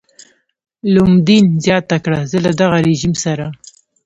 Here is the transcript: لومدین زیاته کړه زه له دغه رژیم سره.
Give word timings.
لومدین 0.93 1.45
زیاته 1.63 1.97
کړه 2.03 2.19
زه 2.31 2.37
له 2.45 2.51
دغه 2.61 2.77
رژیم 2.87 3.13
سره. 3.23 3.45